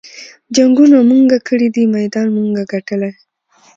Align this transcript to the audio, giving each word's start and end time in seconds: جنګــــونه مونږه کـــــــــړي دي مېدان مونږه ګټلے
جنګــــونه 0.55 0.97
مونږه 1.09 1.37
کـــــــــړي 1.47 1.67
دي 1.75 1.83
مېدان 1.95 2.27
مونږه 2.37 2.63
ګټلے 2.73 3.11